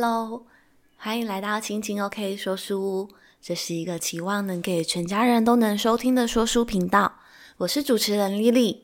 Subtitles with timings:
[0.00, 0.46] Hello，
[0.96, 3.08] 欢迎来到青青 OK 说书屋。
[3.42, 7.14] 这是一个期望能给全家人都能收听的说书频道。
[7.56, 8.82] 我是主持人 Lily。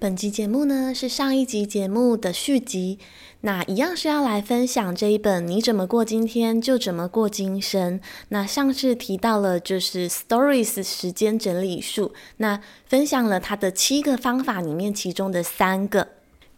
[0.00, 2.98] 本集节目呢是上一集节目的续集，
[3.42, 8.00] 那一样是要来分享这一本《你怎么过今天就怎么过今生》。
[8.30, 16.08] 那上次提到了就是 Stories 时间整理术，那分享了它的七个方法里面其中的三个，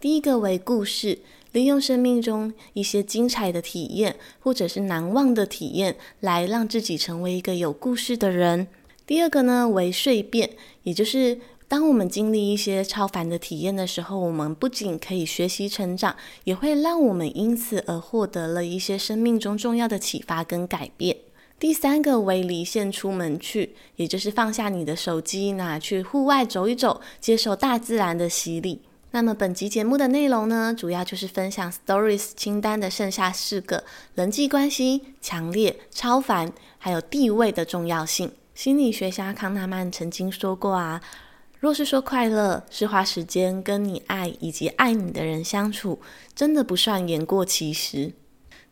[0.01, 1.19] 第一个为故事，
[1.53, 8.67] 利用生命中一些精彩的体验或者是难忘的体验，来让自己成为一个有故事的人。
[9.07, 10.51] 第二个呢为蜕变，
[10.83, 11.39] 也就是。
[11.69, 21.17] 当我们经历一些超凡的体验的时候，我们不仅可以学习成长，也会让我们因此而获得了一些生命中重要的启发跟改变。
[21.59, 28.83] 第三个为离线出门去，也就是放下你的手机，拿去户外走一走，接受大自然的洗礼。
[29.15, 38.33] 那么本集节目的内容呢，主要就是分享 Stories 清单的剩下四个：人际关系、强烈、超凡，还有地位的重要性。
[38.55, 41.03] 心理学家康纳曼曾经说过啊。
[41.61, 46.01] 若是说快乐是花时间跟你爱以及爱你的人相处，
[46.35, 48.13] 真的不算言过其实。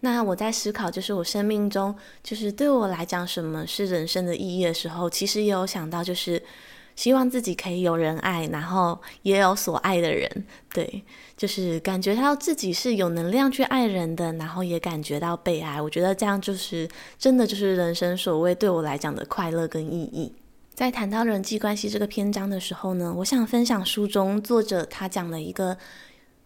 [0.01, 6.43] 那我在思考，就是我生命中，就是对我来讲，什么是人生的意义的时候，其实也有想到，就是
[6.97, 10.29] 希望自己可以有人爱，然后也有所爱的人。
[10.73, 11.03] 对，
[11.37, 15.81] 就是感觉到自己是有能量去爱人的，然后也感觉到被爱。
[15.81, 16.89] 我觉得这样就是
[17.19, 20.33] 真的，就是人生所谓对我来讲的快乐跟意义。
[20.75, 25.77] 在谈到人际关系这个篇章的时候呢，我想分享书中作者他讲了一个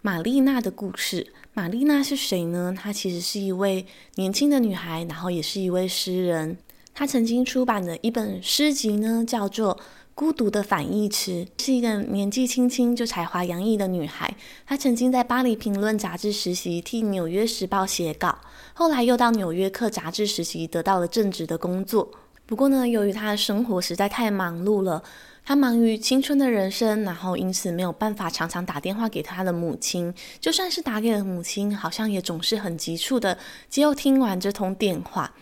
[0.00, 1.32] 玛丽娜的故事。
[1.52, 2.74] 玛丽娜是谁呢？
[2.76, 3.86] 她其实是一位
[4.16, 6.58] 年轻的女孩，然后也是一位诗人。
[6.92, 9.76] 她曾经出版的一本诗集呢，叫做
[10.14, 14.32] 《孤独的反义词》，是一个年纪轻轻就才华洋溢的女孩。
[14.64, 18.38] 她曾经在《巴黎评论》杂志实习，替《纽约时报》写稿，
[18.74, 22.08] 后来又到《纽约客》杂志实习，得到了正职的工作。
[22.46, 25.02] 不过呢，由于她的生活实在太忙碌了，
[25.44, 30.14] 他忙于青春的人生，然后因此没有办法常常打电话给他的母亲。
[30.38, 33.36] 就算是打给了母亲，好像也总是很急促的
[33.68, 35.34] 只有听完这通电话。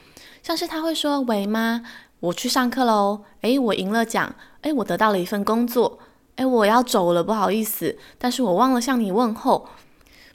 [0.42, 1.82] 像是他会说：“喂妈，
[2.22, 3.24] 我去上课喽。
[3.40, 4.32] 诶，我赢了奖。
[4.60, 5.98] 诶，我得到了一份工作。
[6.36, 9.66] 诶，我要走了，不好意思，但是我忘了向你问候。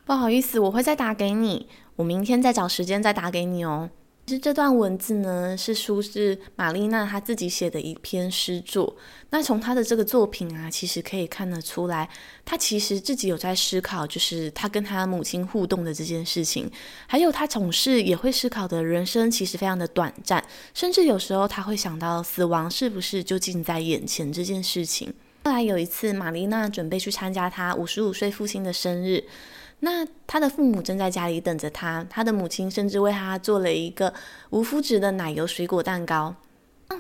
[0.06, 1.70] 不好意思，我会再打给你。
[1.96, 3.90] 我明天再找时间再打给你哦。”
[4.28, 8.94] 其实这段文字呢，是出自玛丽娜她自己写的一篇诗作。
[9.30, 12.10] 那从她的这个作品啊，其实可以看得出来，
[12.44, 16.70] 她其实自己有在思考，就是她跟她母亲互动的这件事情。
[17.08, 25.14] 还有她总是也会思考的人生其实非常的短暂，甚至有时候她会想到死亡是不是就近在眼前这件事情。
[25.46, 29.24] 后来有一次，玛丽娜准备去参加她五十五岁父亲的生日。
[29.80, 34.14] 那他的父母正在家里等着他，他的母亲甚至为他做了一个
[34.50, 36.36] 无麸质的奶油水果蛋糕。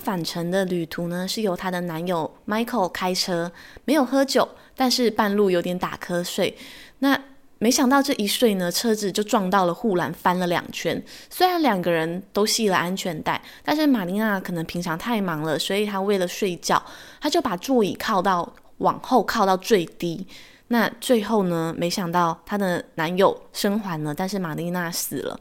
[0.01, 3.51] 返程的旅途呢，是由她的男友 Michael 开车，
[3.85, 6.55] 没有喝酒，但是半路有点打瞌睡。
[6.99, 7.17] 那
[7.57, 11.01] 没想到这一睡呢，车子就撞到了护栏，翻了两圈。
[11.29, 16.83] 虽然两个人都系了安全带，但是玛丽娜可能平常太忙了，所以她为了睡觉，
[17.21, 20.27] 她就把座椅靠到往后靠到最低。
[20.69, 25.39] 那最后呢，没想到她的男友生还了，但是玛丽娜死了。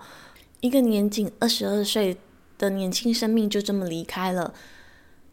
[0.61, 2.17] 一个年仅二十二岁
[2.57, 4.55] 的年轻生命就这么离开了。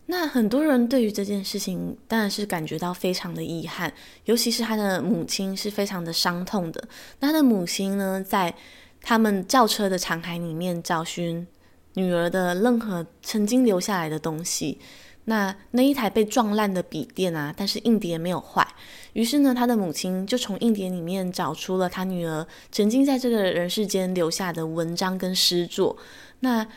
[0.07, 3.93] 那很多人对于这件事情当然是感觉到非常的遗憾，
[4.25, 6.83] 尤其是他的母亲是非常的伤痛的。
[7.19, 8.53] 那他的母亲呢，在
[9.01, 11.47] 他们轿车的残骸里面找寻
[11.93, 14.79] 女儿的任何曾经留下来的东西。
[15.25, 18.67] 那那一台被撞烂的笔电啊，但是硬碟没有坏。
[19.13, 25.95] 于是呢，他的母亲就从硬碟里面找出了他女儿曾经在这个人世间留下的文章跟诗作。
[26.41, 26.67] 那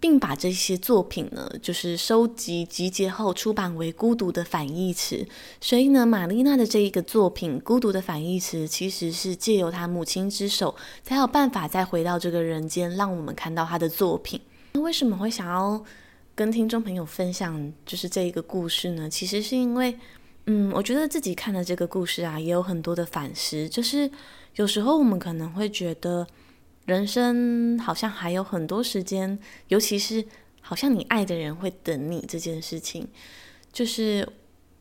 [0.00, 5.16] 并把这些作品呢，就是收集集结后出版为《孤独的反义词》。
[5.62, 14.38] 所以呢，玛丽娜的这一个作品《孤独的反义词》，其实是借由她母亲之手，才有办法再回到这个人间，让我们看到她的作品。
[14.74, 15.82] 那为什么会想要
[16.36, 19.08] 跟听众朋友分享就是这一个故事呢？
[19.08, 19.96] 其实是因为，
[20.46, 23.68] 嗯，我觉得自己看了这个故事啊，也有很多的反思。
[23.68, 24.10] 就是
[24.56, 26.26] 有时候我们可能会觉得，
[26.86, 29.38] 人生好像还有很多时间，
[29.68, 30.24] 尤其是
[30.60, 33.06] 好像你爱的人会等你这件事情。
[33.72, 34.28] 就是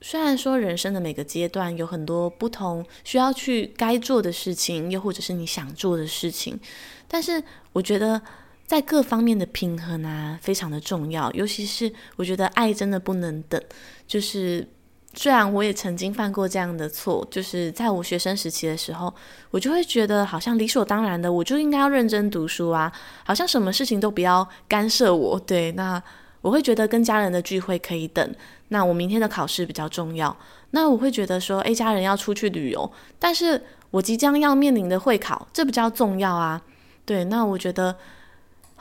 [0.02, 6.60] 虽然说人生的每个阶段有很多不同需要去该做的事情，又或者是你想做的事情，
[7.08, 8.20] 但是我觉得。
[8.66, 11.32] 在各方面的平衡啊，非常的重要。
[11.32, 13.62] 尤其是我觉得爱真的不能等，
[14.08, 14.68] 就是
[15.14, 19.14] 虽然我也曾经犯过这样的错，就是在我学生时期的时候，
[19.52, 22.92] 我就会觉得好像理所当然的，我就应该要认真读书啊，
[23.24, 25.40] 好像什么事情都不要干涉我。
[25.40, 26.02] 对，那
[26.42, 28.36] 我会觉得跟家人的聚会可以等，
[28.70, 30.36] 那我明天的考试比较重要。
[30.72, 33.62] 那我会觉得说，诶，家人要出去旅游，但是
[33.92, 36.60] 我即将要面临的会考，这比较重要啊。
[37.06, 37.96] 对，那我觉得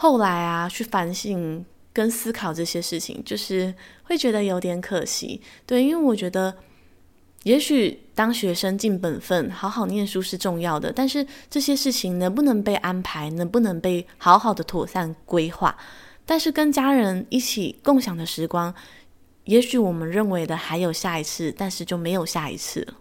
[0.03, 1.65] 后来啊，去反省。
[1.95, 6.57] 跟思考这些事情，就是会觉得有点可惜，对，因为我觉得，
[7.43, 15.77] 也许当学生尽本分，好好念书是重要的，但是这些事情能不能被安排，能不能被好好的妥善规划，
[16.25, 18.75] 但是跟家人一起共享的时光，
[19.45, 22.95] 也许我们认为的还有下一次，但是就没有下一次了。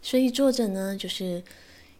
[0.00, 1.42] 所以作者呢，就是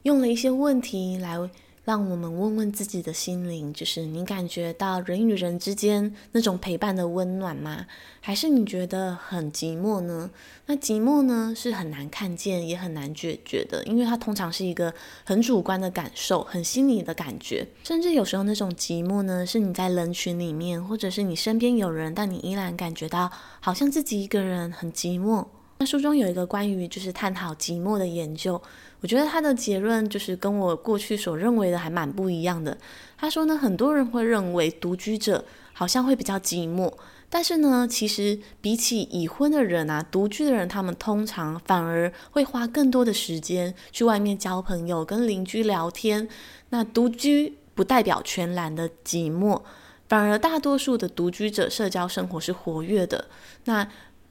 [0.05, 1.37] 用了一些问题来。
[1.85, 7.85] 让我们问问自己的心灵，就是你感觉到人与人之间那种陪伴的温暖吗？
[8.23, 10.31] 还是你觉得很寂寞呢？
[10.65, 14.95] 那寂寞呢，是很难看见，也很难解决的，因为它通常是一个
[15.25, 17.67] 很主观的感受，很心理的感觉。
[17.83, 23.31] 甚至有时候那种寂寞呢，是你在人群里面，或者是你身边有人，但你依然感觉到
[23.61, 25.45] 好像自己一个人很寂寞。
[25.77, 28.63] 那书中有一个关于就是探讨寂寞的研究。
[29.05, 32.75] 我觉得他的结论就是跟我过去所认为的还蛮不一样的。
[33.19, 36.91] 他说呢，很多人会认为独居者好像会比较寂寞，
[37.29, 46.27] 但是呢，其实比起已婚的人啊，独居的人他们通常反而会花更多的时间去外面交朋友、跟邻居聊天。
[46.71, 49.61] 那独居不代表全然的寂寞，
[50.09, 53.27] 反而大多数的独居者社交生活是活跃的。
[53.67, 53.87] 那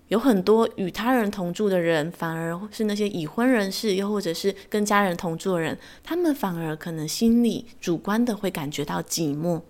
[0.10, 9.62] 有很多与他人同住的人，反而是那些已婚人士，又或者是跟家人同住的人，他们反而可能心里主观的会感觉到寂寞。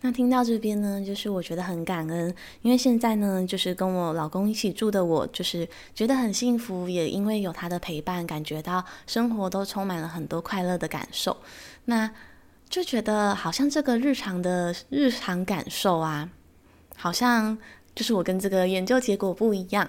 [0.00, 11.36] 那听到这边呢，就是我觉得很感恩，因为现在呢，就是跟我老公一起住的我，就是觉得很幸福，也因为有他的陪伴，感觉到生活都充满了很多快乐的感受。
[11.84, 12.10] 那
[12.68, 16.30] 就觉得好像这个日常的日常感受啊，
[16.96, 17.56] 好像。
[17.94, 19.88] 就是我跟这个研究结果不一样，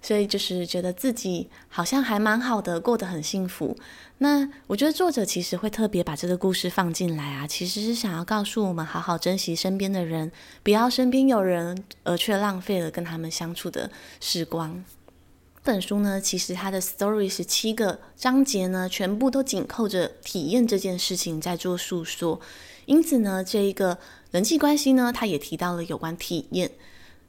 [0.00, 3.76] 所以就是觉得自己好像还蛮好的，过得很幸福。
[4.18, 10.30] 那我觉得作者其实会特别把这个故事放进来啊，其实是想要告诉我们，好好珍惜身边的人，
[10.62, 14.84] 不要身边有人而却浪费了跟他们相处的时光。
[15.62, 22.40] 这本书呢，其实它的 story 是七个章节呢，全部都紧扣着体验这件事情在做诉说。
[22.86, 23.98] 因此呢，这一个
[24.30, 26.70] 人际关系呢，它也提到了有关体验。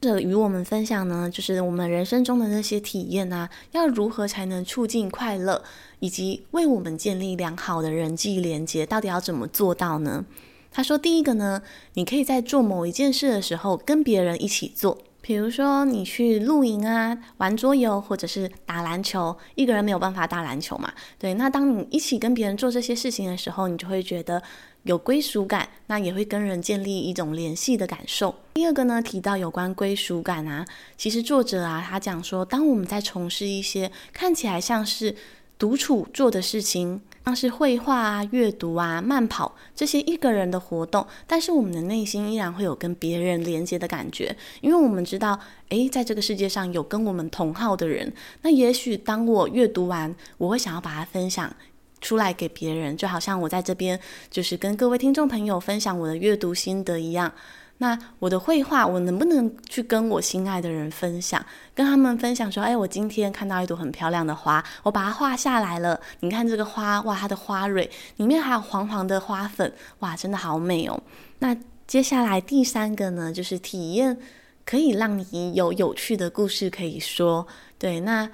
[0.02, 5.64] 者与我们分享呢，就是我们人生中的那些体验啊，要如何才能促进快乐，
[6.00, 10.26] 以及为我们建立良好的人际连接，到底要怎么做到呢？
[10.72, 11.62] 他说，第一个呢，
[11.94, 24.42] 你可以在做某一件事的时候跟别人一起做，比如说你去露营啊、玩桌游，或者是打篮球，一个人没有办法打篮球嘛，对，那当你一起跟别人做这些事情的时候，你就会觉得。
[24.84, 28.34] 有归属感，那也会跟人建立一种联系的感受。
[28.54, 30.66] 第二个呢，提到有关归属感啊，
[30.98, 35.16] 其实作者啊，他讲说，当我们在从事一些看起来像是
[35.60, 45.40] 独处做的事情，像是绘画啊、阅读啊、慢跑这些一个人的活动，但是我们的内心依然会有跟别人连接的感觉，因为我们知道，
[45.70, 48.12] 诶，在这个世界上有跟我们同好的人。
[48.42, 51.56] 那也许当我阅读完，我会想要把它分享。
[52.02, 53.98] 出来给别人，就好像我在这边
[54.30, 57.32] 就是跟各位听众朋友分享我的阅读心得一样。
[57.78, 61.44] 那我的绘画，我能不能去跟我心爱的人分享，
[61.74, 66.00] 跟他们分享说，哎，我今天看到一朵很漂亮的花，我把它画下来了。
[66.20, 71.02] 你看这个花，哇，它的花蕊里面还有黄黄的花粉，哇，真的好美哦。
[71.40, 71.56] 那
[71.88, 74.16] 接下来第三个呢，就是体验
[74.64, 77.48] 可以让你有有趣的故事可以说。
[77.80, 78.30] 对，那。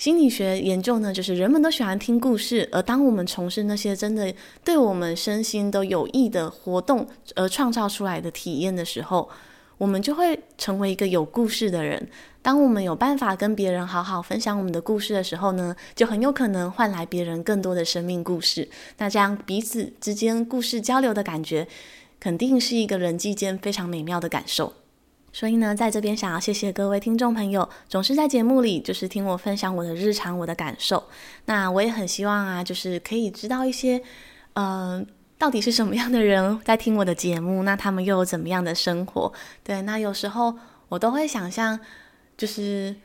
[0.00, 4.32] 心理学研究呢，就是人们都喜欢听故事，而当我们从事那些真的
[4.64, 9.28] 对我们身心都有益的活动，而创造出来的体验的时候，
[9.76, 12.08] 我们就会成为一个有故事的人。
[12.40, 18.66] 当我们有办法跟别人好好分享我们的故事的时候呢，就很有可能换来别人更多的生命故事。
[18.96, 21.68] 那这样彼此之间故事交流的感觉，
[22.18, 24.72] 肯定是一个人际间非常美妙的感受。
[25.32, 31.02] 所以呢，在这边想要谢谢各位听众朋友，总是在节目里就是听我分享我的日常、我的感受。
[31.44, 34.02] 那我也很希望啊，就是可以知道一些，
[34.54, 35.06] 嗯、
[35.38, 39.32] 到底是什么样的人在听我的节目，那他们又有怎么样的生活？
[39.62, 40.54] 对，那有时候
[40.88, 41.78] 我都会想象，
[42.36, 42.96] 就是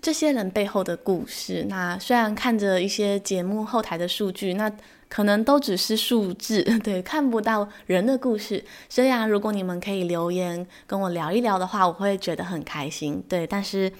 [0.00, 1.66] 这些人背后的故事。
[1.68, 4.72] 那虽然看着一些节目后台的数据，那。
[5.08, 8.64] 可能都只是数字， 对，看不到人的故事。
[8.88, 13.22] 所以啊，如果你们可以留言跟我聊一聊的话，我会觉得很开心。
[13.28, 13.92] 对，但是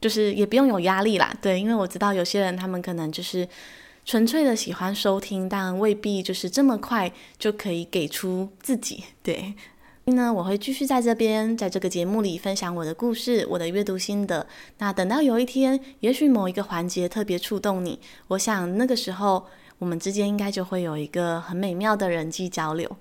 [0.00, 3.48] 就是也不用有压力啦，对，因为我知道有些人他们可能就是
[4.04, 9.54] 纯粹的喜欢收听，但未必就是这么快就可以给出自己，对。
[10.08, 14.46] 呢，我会继续在这边，在这个节目里分享我的故事，我的阅读心得。
[14.78, 19.44] 那等到有一天，也许某一个环节特别触动你，我想那个时候
[19.78, 22.96] 我们之间应该就会有一个很美妙的人际交流。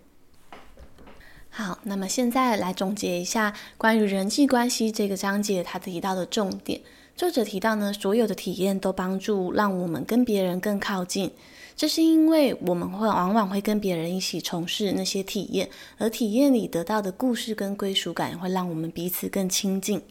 [1.50, 6.82] 好，那么现在来总结一下关于人际关系这个章节他提到的重点。
[7.16, 11.32] 作者提到呢，所有的体验都帮助让我们跟别人更靠近。
[11.74, 20.02] 这是因为我们会往往会跟别人一起从事那些体验，而体验里得到的故事跟归属感会让我们彼此更亲近。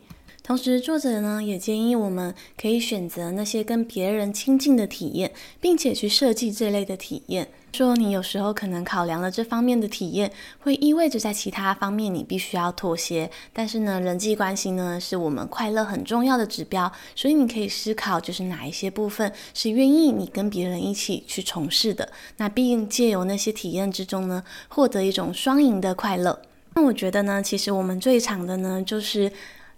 [0.46, 7.48] 同时，作者呢也建议我们可以选择那些跟别人亲近的体验，并且去设计这类的体验。
[7.72, 13.30] 说你有时候可能考量了这方面的体验，会意味着在其他方面你必须要妥协。
[13.54, 22.06] 但是呢，人际关系呢是我们快乐很重要的指标，所以你可以思考，就是哪一些部分是愿意你跟别人一起去从事的。
[22.36, 26.38] 那并借由那些体验之中呢，获得一种双赢的快乐。
[26.74, 29.32] 那我觉得呢，其实我们最常的呢就是。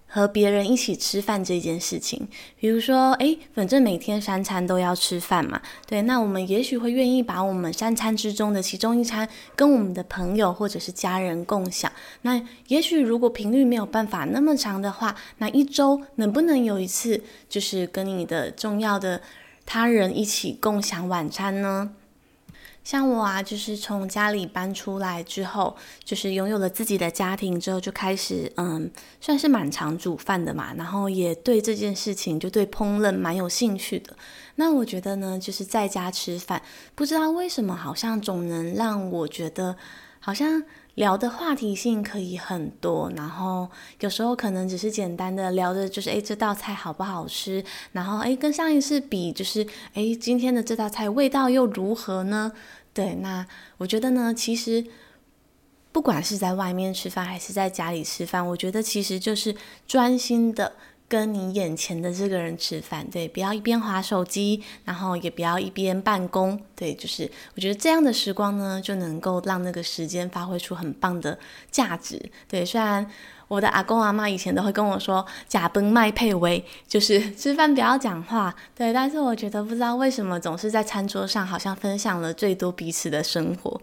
[0.07, 2.27] 和别人一起吃饭这件事情，
[2.59, 11.91] 比如说，哎，反正每天三餐都要吃饭嘛，对，那我们也许会愿意把我们三餐之中的其中一餐跟我们的朋友或者是家人共享。
[12.23, 19.21] 那也许如果频率没有办法那么长的话，那一周能不能有一次，就是跟你的重要的
[19.67, 21.91] 他人一起共享晚餐呢？
[22.87, 28.89] 像我啊，就是从家里搬出来之后，就是拥有了自己的家庭之后，就开始嗯，
[29.21, 30.73] 算是蛮常煮饭的嘛。
[30.75, 34.17] 然后也对这件事情，就对烹饪蛮有兴趣的。
[34.55, 36.63] 那我觉得呢，就是在家吃饭，
[36.95, 39.77] 不知道为什么，好像总能让我觉得，
[40.21, 40.63] 好像
[40.97, 43.11] 聊的话题性可以很多。
[43.17, 47.65] 然后有时候可能只是简单的聊的，就是诶，这道菜好不好吃？
[47.93, 52.53] 然后诶，跟上一次比，就是诶，今天的这道菜味道又如何呢？
[52.93, 53.47] 对，那
[53.79, 54.85] 我觉得呢，其实
[55.93, 59.55] 不管是在外面吃饭还是在家里吃饭，我觉得其实就是
[59.87, 60.73] 专心的
[61.09, 63.07] 跟你眼前的这个人吃饭。
[63.11, 66.61] 对，不要一边滑手机，然后也不要一边办公。
[66.75, 71.39] 对，就是我觉得这样的时光呢，就能够让那个时间发挥出很棒的
[71.71, 72.21] 价值。
[72.49, 73.09] 对，虽然
[73.49, 76.49] 我的阿公阿嬷以前都会跟我说“呷饭莫配话”，
[76.89, 78.55] 就是 吃饭不要讲话。
[78.75, 83.81] 对，但是我觉得不知道为什么总是在餐桌上好像分享了最多彼此的生活。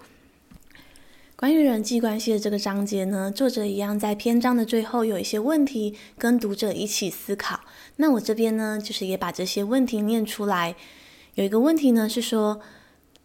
[1.35, 7.59] 关于人际关系的这个章节呢，作者一样在篇章的最后有一些问题跟读者一起思考。
[7.97, 10.75] 那我这边呢，就是也把这些问题念出来。
[11.33, 12.61] 有一个问题呢是说，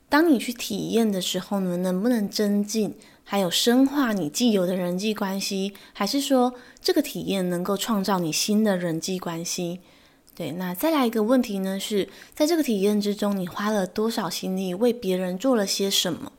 [0.09, 2.95] 当你去体验的时候呢，能不能增进？
[3.25, 9.81] 还有深化你既有的人际关系，还是说这个体验能够创造你新的人际关系？
[10.35, 16.33] 对，那再来一个问题呢，是在这个体验之中，你花了多少心力为别人做了些什么？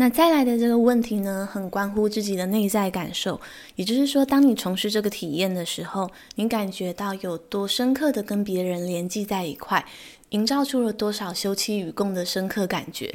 [0.00, 3.40] 那再来的这个问题呢，很关乎自己的内在感受，
[3.74, 9.84] 也就是说，当你从事这个体验的时候，你感觉到有多深刻的跟别人联系在一块，
[10.28, 13.12] 营造出了多少休戚与共的深刻感觉。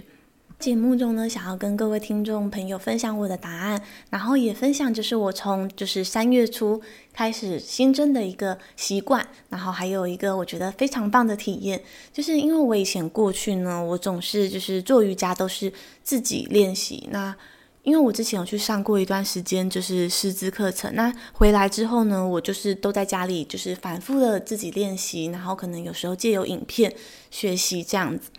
[0.63, 15.70] 节目中呢，想要跟各位听众朋友分享我的答案，然后也分享就是我从就是三月初开始新增的一个习惯，然后还有一个我觉得非常棒的体验，就是因为我以前过去呢，我总是就是做瑜伽都是
[16.01, 17.36] 自己练习，那
[17.82, 26.96] 因为我之前有去上过一段时间就是师资课程，那回来之后呢，我就是都在家里就是反复的自己练习，然后可能有时候借由影片
[27.29, 28.29] 学习这样子。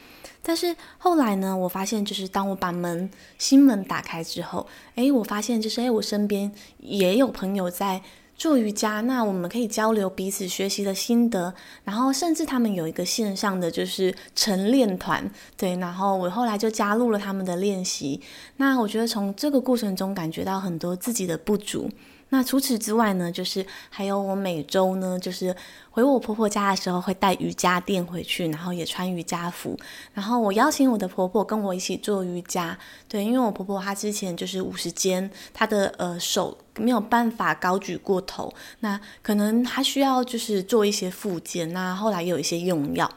[0.46, 8.02] 但是后来呢，我发现就是当我把门心门打开之后，诶，我发现就是诶，我身边也有朋友在
[8.36, 18.20] 做瑜伽，那我们可以交流彼此学习的心得，然后甚至他们有一个线上的就是晨练团，对，然后我后来就加入了他们的练习。
[18.58, 21.88] 那我觉得从这个过程中感觉到很多自己的不足。
[22.31, 25.54] 那除此之外呢，就是还有我每周呢，就是
[25.90, 29.78] 回我婆婆家的时候会带瑜伽垫回去，然后也穿瑜伽服，
[30.12, 32.76] 然后我邀请我的婆婆跟我一起做瑜伽。
[33.09, 43.09] 对，因为我婆婆她之前就是五十肩，她的呃手没有办法高举过头，那可能她需要就是做一些复健，那后来也有一些用药。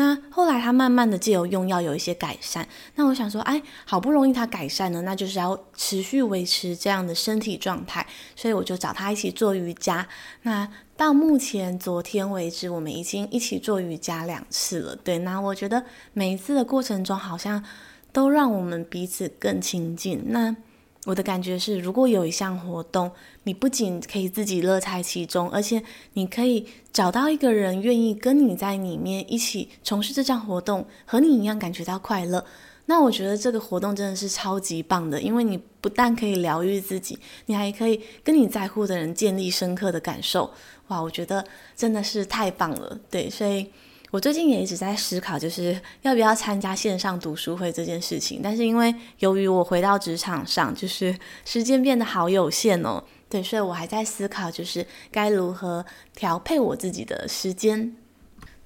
[0.00, 10.08] 那后来他慢慢的借由用药有一些改善，那我想说，哎，好不容易他改善了，那就是要持续维持这样的身体状态，所以我就找他一起做瑜伽。
[10.44, 10.66] 那
[10.96, 14.96] 到目前昨天为止，我们已经一起做瑜伽两次了。
[14.96, 17.62] 对，那我觉得每一次的过程中，好像
[18.10, 20.22] 都让我们彼此更亲近。
[20.28, 20.56] 那
[21.06, 23.10] 我的感觉是，如果有一项活动，
[23.44, 32.44] 你不仅可以自己乐在其中，而且你可以找到一个人愿意跟你在里面一起从事这项活动，和你一样感觉到快乐，
[32.84, 40.50] 那我觉得这个活动真的是超级棒的，因为你不但可以疗愈自己，你还可以跟你在乎的人建立深刻的感受。
[40.88, 41.42] 哇，我觉得
[41.74, 43.00] 真的是太棒了。
[43.10, 43.70] 对，所以。
[44.10, 48.40] 我最近也一直在思考，就是要不要参加线上读书会这件事情。
[48.42, 57.94] 但是因为由于我回到职场上，就是时间变得好有限哦，对，所以我还在思考，就是该如何调配我自己的时间。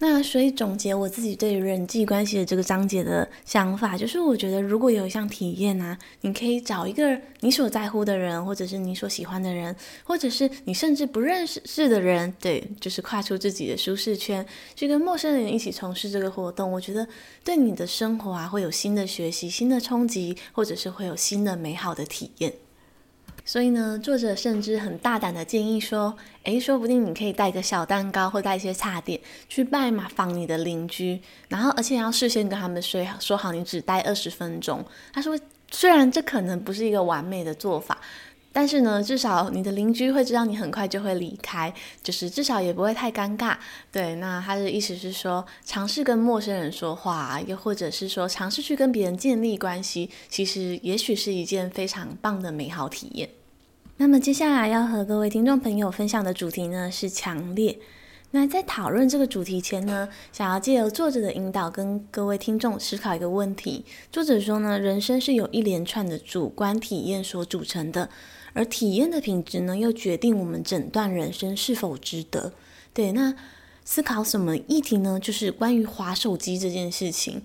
[0.00, 17.06] 那所以总结我自己对人际关系的这个章节的想法，就是我觉得如果有一项体验啊，你可以找一个你所在乎的人，或者是你所喜欢的人，或者是你甚至不认识的人，对，就是跨出自己的舒适圈，去跟陌生人一起从事这个活动，我觉得
[17.42, 22.52] 对你的生活啊会有新的学习、新的冲击，或者是会有新的美好的体验。
[23.44, 34.82] 所以呢，作者甚至很大胆的建议说，诶，说不定你可以带个小蛋糕或带一些茶点去拜访你的邻居，然后而且要事先跟他们说，说好你只待二十分钟。
[35.12, 35.38] 他说，
[35.70, 37.98] 虽然这可能不是一个完美的做法，
[38.56, 43.56] 但是呢，至少你的邻居会知道你很快就会离开，就是至少也不会太尴尬。
[43.90, 53.28] 对，那他的意思是说，尝试跟陌生人说话，又或者是说尝试去跟别人建立关系，其实也许是一件非常棒的美好体验。
[53.96, 57.76] 那么接下来要和各位听众朋友分享的主题呢，是强烈。
[58.30, 63.84] 那在讨论这个主题前呢，想要借由作者的引导，跟各位听众思考一个问题。
[64.11, 68.11] 作者说呢，人生是由一连串的主观体验所组成的，
[68.54, 72.54] 而体验的品质呢，又决定我们整段人生是否值得。
[72.94, 73.34] 对，那
[73.84, 75.20] 思考什么议题呢？
[75.20, 77.42] 就是关于划手机这件事情。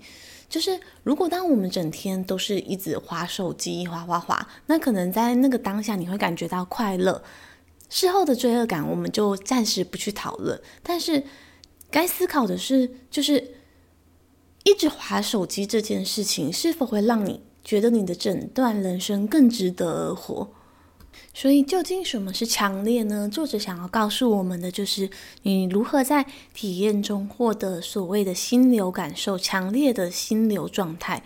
[0.48, 7.22] 就是，如果当我们整天都是一直划手机，划划划，那可能在那个当下你会感觉到快乐，
[7.88, 10.60] 事后的罪恶感我们就暂时不去讨论。
[10.82, 11.22] 但是，
[11.90, 13.54] 该思考的是，就是
[14.64, 20.50] 一直划手机这件事情，是否会让你觉得你的整段人生更值得而活？
[21.32, 23.28] 所以，究竟什么是强烈呢？
[23.28, 25.08] 作者想要告诉我们的就是，
[25.42, 31.22] 你如何在体验中获得所谓的心流感受，强烈的心流状态。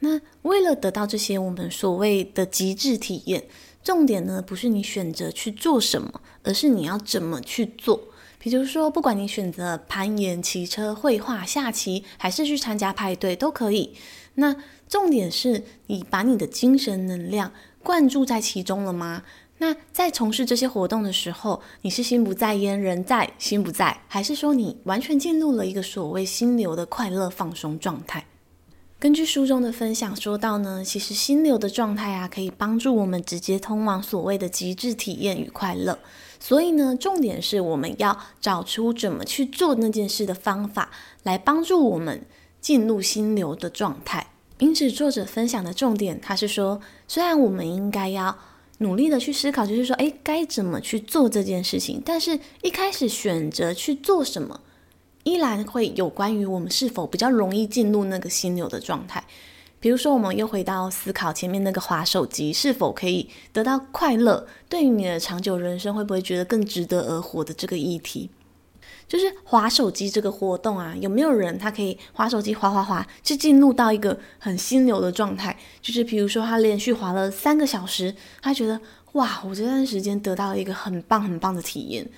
[0.00, 3.44] 那为了得到这些我们所谓的极致体验，
[3.82, 8.08] 重点呢，不是你选择去做什么，而是你要怎么去做。
[8.38, 13.94] 比如说，不管你选择攀岩、骑车、绘画、下棋，还是去参加派对，都可以。
[14.34, 14.54] 那
[14.88, 17.52] 重点是你把你的精神能量。
[17.82, 19.22] 灌注在其中了吗？
[19.58, 28.24] 那在从事这些活动的时候，你是心不在焉，人在心不在，还是说你完全进入了一个所谓心流的快乐放松状态？
[28.98, 35.98] 根据书中的分享说到呢，其实心流的状态啊，可以帮助我们直接通往所谓的极致体验与快乐。
[36.38, 40.90] 所以呢，重点是我们要找出怎么去做那件事的方法，
[41.22, 42.24] 来帮助我们
[42.60, 44.26] 进入心流的状态。
[44.60, 48.36] 因此，作者分享的重点，他是说，虽然我们应该要
[48.78, 54.60] 努力的去思考，就是说，诶，该怎么去做这件事情，但是一开始选择去做什么，
[55.24, 59.24] 依然会有关于我们是否比较容易进入那个心流的状态。
[59.80, 68.28] 比如说，我们又回到思考前面那个滑手机是否可以得到快乐，对于你的长久人生会不会觉得更值得而活的这个议题。
[69.10, 75.58] 就是滑手机这个活动啊，有没有人他可以滑手机滑滑滑，去进入到一个很心流的状态？
[75.82, 78.80] 就是比如说他连续滑了三个小时，他觉得
[79.14, 82.08] 哇，我这段时间得到了一个很棒很棒的体验。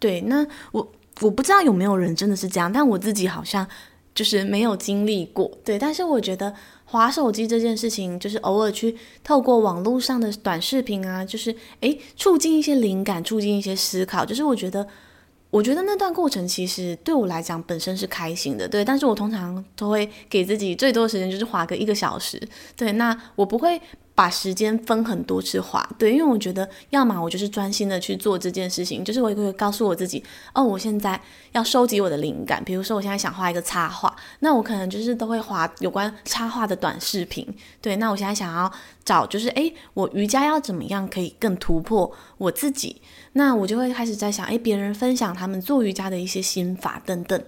[0.00, 3.64] 对，那我我不知道有没有人真的是这样，但我自己好像
[4.12, 5.48] 就是没有经历过。
[5.64, 6.52] 对，但是我觉得
[6.84, 14.84] 滑手机这件事情，就是偶尔去透过网络上的短视频啊，就是诶，促进一些灵感，促进一些思考，就是我觉得。
[15.50, 18.84] 我觉得那段过程其实对我来讲本身是开心的，对。
[18.84, 22.40] 但是我通常都会给自己最多的时间就是划个一个小时，
[22.76, 22.92] 对。
[22.92, 23.80] 那我不会
[24.14, 30.22] 把时间分很多次划，对，因为我觉得要么我就是专心的去做这件事情，就是我也会告诉我自己，
[30.54, 31.18] 哦，我现在
[31.52, 37.46] 要收集我的灵感，比如说我现在想画一个插画，那我可能就是都会划有关插画的短视频，
[37.80, 37.96] 对。
[37.96, 38.70] 那我现在想要
[39.04, 43.00] 找就是，诶，我瑜伽要怎么样可以更突破我自己？
[43.32, 47.40] 那我就会开始在想，诶，别人分享他们做瑜伽的一些心法等等。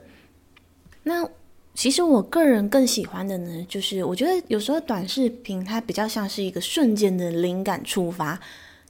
[1.03, 1.29] 那
[1.75, 8.39] 其实我个人更喜欢的呢，就是我觉得有时候短视频它比较像是一个瞬间的灵感触发，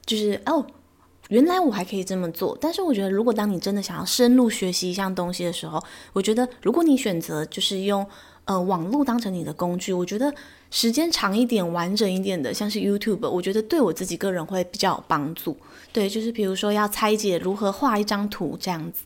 [0.05, 0.65] 就是哦，
[1.29, 2.55] 原来我还可以这么做。
[2.61, 8.05] 但是我觉得，如果当你真的想要深入学习一项东西的时候，我觉得如果你选择就是用
[8.45, 10.31] 呃网络当成你的工具，我觉得
[10.73, 15.55] 时间长一点、完整一点的，像是 YouTube，我觉得对我自己个人会比较有帮助。
[15.91, 19.03] 对，就是比如说要拆解如何画一张图这样子。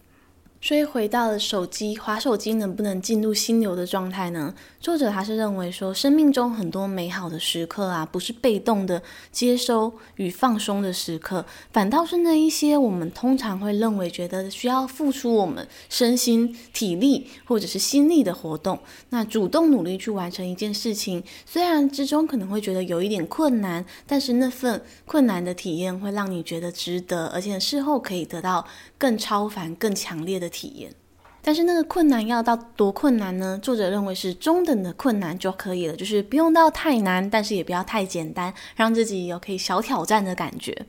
[0.60, 4.54] 所以回到了手机，滑手机能不能进入心流的状态呢？
[4.80, 18.80] 作者他是认为说，生命中很多美好的时刻啊，不是被动的接收与放松的时刻，反倒是那一些我们通常会认为觉得需要付出我们身心体力或者是心力的活动。
[19.10, 28.66] 那主动努力去完成一件事情，虽然之中可能会觉得有一点困难，但是那份困难的体验会让你觉得值得，而且事后可以得到
[28.98, 30.94] 更超凡、更强烈的体验，
[31.42, 33.60] 但是那个困难要到多困难呢？
[33.62, 40.86] 作者认为是中等的困难就可以了，就是不用到太难，但是也不要太简单，让自己有可以小挑战的感觉。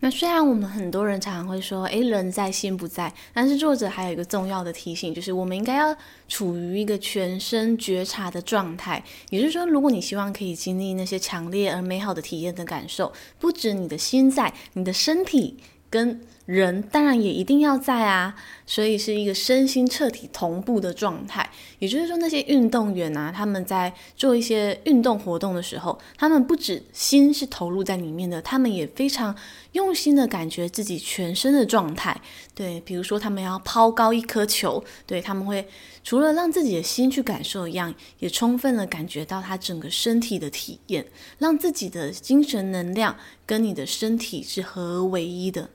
[0.00, 5.92] 那虽然我们很多人常常会说，诶，人在心不在，但是作者还有一个重要的提醒，就是我们应该要
[6.28, 9.02] 处于一个全身觉察的状态。
[9.30, 15.56] 也就是说，如果你希望可以经历那些强烈而美好的体验的感受，不止你的心在，你的身体
[15.90, 18.34] 跟人当然也一定要在啊，
[18.64, 21.46] 所以是一个身心彻底同步的状态。
[21.78, 29.36] 也就是说，那些运动员啊，他们在做一些运动活动的时候，他们不止心是投入在里面的，他们也非常
[29.72, 32.18] 用心的感觉自己全身的状态。
[32.54, 35.68] 对，比如说他们要抛高一颗球，对，他们会
[36.02, 41.04] 除了让自己的心去感受一样，也充分的感觉到他整个身体的体验，
[41.36, 45.68] 让自己的精神能量跟你的身体是合为一的。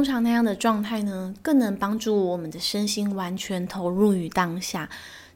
[0.00, 4.88] 通常那样的状态呢，更能帮助我们的身心完全投入于当下。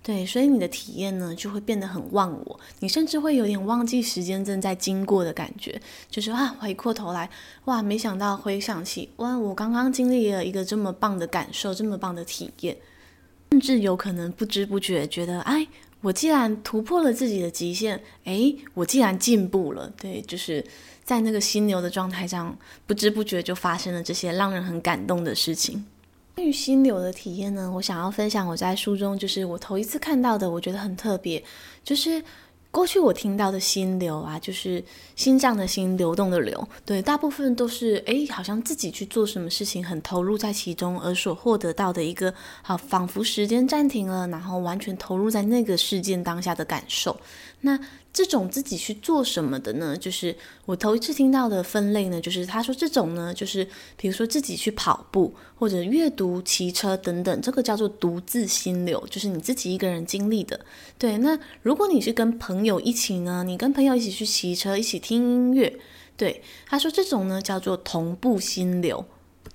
[0.02, 7.28] 对，所以你的体验呢，就会变得很忘我，你甚至会有点忘记时间正在经过的感觉，就是啊，回过头来，
[7.66, 12.74] 哇，没想到回想起，哇，我刚刚经历了一个这么棒的感受，这么棒的体验，
[13.50, 15.66] 甚至有可能不知不觉觉得，哎。
[16.00, 20.62] 我既然突破了自己的极限，诶，我既然进步了，对，就是
[21.04, 25.84] 在那个心流的状态上，不知不觉就发生了这些让人很感动的事情。
[26.34, 31.44] 关于心流的体验呢，我想要分享我在书中就是我头一次看到的，我觉得很特别，
[31.84, 32.22] 就是。
[32.74, 34.82] 过去我听到的心流啊，就是
[35.14, 47.16] 心脏的心，流动的流，对，大部分都是诶，好像自己去做什么事情很投入在其中，而所获得到的一个好，仿佛时间暂停了，然后完全投入在那个事件当下的感受。
[47.60, 47.78] 那
[48.14, 49.96] 这种自己去做什么的呢？
[49.96, 50.34] 就是
[50.66, 60.60] 我头一次听到的分类呢，就是他说这种呢，就是比如说自己去跑步或者阅读、骑车等等，这个叫做独自心流，就是你自己一个人经历的。
[60.96, 65.76] 对，那如果你是跟朋友一起呢，你跟朋友一起去骑车，一起听音乐，
[66.16, 69.04] 对，他说这种呢叫做同步心流。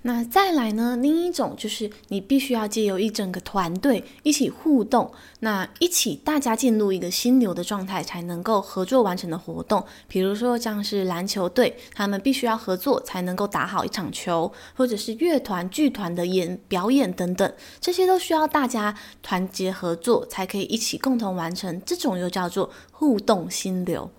[0.04, 0.96] 那再来呢？
[0.96, 9.84] 另一种就是你必须要借由一整个团队一起互动，那一起大家进入一个心流的状态，才能够合作完成的活动。
[10.08, 21.82] 比如说像是篮球队，他们必须要合作才能够打好一场球，或者是乐团、剧团的演表演等等，这些都需要大家团结合作才可以一起共同完成。
[21.86, 24.10] 这种又叫做互动心流。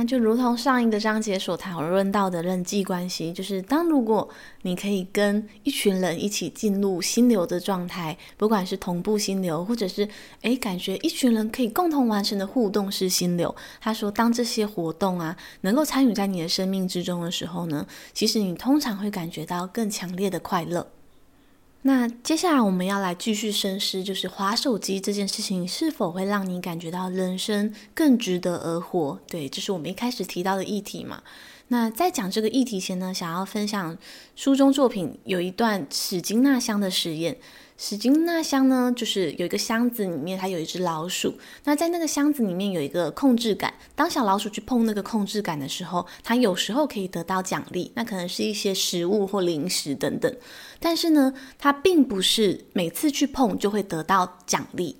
[0.00, 4.26] 那就如同上一个章节所讨论到的人际关系，就是当如果
[4.62, 10.08] 你可以跟一群人一起进入心流的状态，不管是同步心流，或者是
[10.40, 13.54] 诶感觉一群人可以共同完成的互动式心流。
[13.78, 20.86] 他说，当这些活动啊能够参与在你的生命之中的时候呢，其实你通常会感觉到更强烈的快乐。
[21.82, 29.18] 那接下来我们要来继续深思，就是划手机这件事情是否会让你感觉到人生更值得而活？
[29.26, 31.22] 对，这是我们一开始提到的议题嘛。
[31.68, 33.96] 那在讲这个议题前呢，想要分享
[34.36, 37.38] 书中作品有一段史金纳箱的实验。
[37.82, 41.38] 史金纳箱呢，就是有一个箱子，里面它有一只老鼠。
[41.64, 50.30] 那在那个箱子里面有一个控制杆，当小老鼠去碰那个控制杆的时候，它有时候可以得到奖励，那可能是一些食物或零食等等。
[50.78, 54.98] 但是呢，它并不是每次去碰就会得到奖励。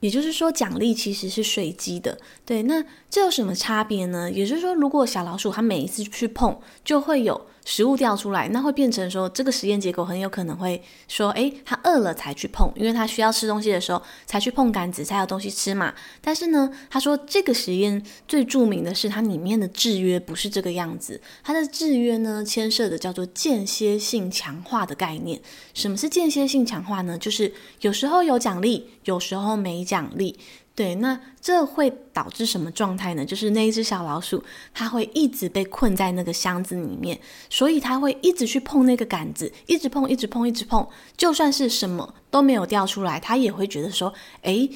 [0.00, 2.18] 也就是说，奖励其实是随机的。
[2.46, 4.32] 对，那这有什么差别呢？
[4.32, 7.48] 也就是说，如果小老鼠它每一次去碰，就会有。
[7.64, 15.94] 食物掉出来，那会变成说，这个实验结果很有可能会说，诶，他饿了才去碰，因为他需要吃东西的时候才去碰杆子，才有东西吃嘛。
[16.20, 25.40] 但是呢，他说这个实验最著名的是它里面的制约不是这个样子，它的制约呢牵涉的叫做间歇性强化的概念。
[25.72, 27.16] 什么是间歇性强化呢？
[27.16, 30.38] 就是有时候有奖励，有时候没奖励。
[30.74, 33.22] 对，那这会导致什么状态呢？
[33.22, 44.70] 就是那一只小老鼠，它会一直被困在那个箱子里面，所以它会一直去碰那个杆子，一直碰，一直碰，一直碰，就算是什么都没有掉出来，它也会觉得说，诶，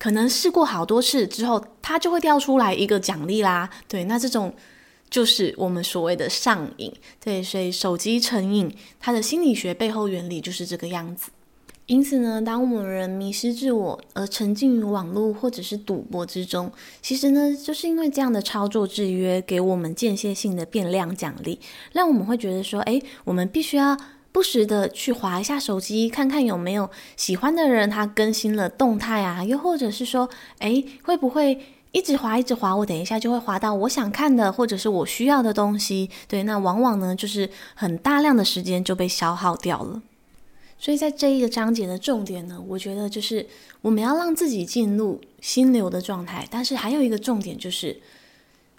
[0.00, 3.70] 可能试过好多次之后，它就会掉出来一个奖励啦。
[3.86, 4.52] 对，那这种
[5.08, 6.92] 就是我们所谓的上瘾。
[7.22, 8.68] 对，所以手机成瘾，
[8.98, 11.30] 它的心理学背后原理就是这个样子。
[11.90, 16.70] 因此呢，当我们人迷失自我而沉浸于网络或者是赌博之中，
[17.02, 21.58] 其实呢，就是因为这样的操作制约，给我们间歇性的变量奖励，
[21.92, 23.96] 让我们会觉得说，哎，我们必须要。
[24.32, 31.58] 不时的去滑一下手机，看看有没有喜欢的人他更新了动态啊，又或者是说，诶，会不会
[31.90, 36.08] 一直滑一直滑，我等一下就会滑到我想看的或者是我需要的东西。
[36.28, 40.00] 对，那往往呢就是很大量的时间就被消耗掉了。
[40.80, 43.46] 所以在这一个章节的重点呢，我觉得就是
[43.82, 48.00] 我们要让自己进入心流的状态，但是还有一个重点就是，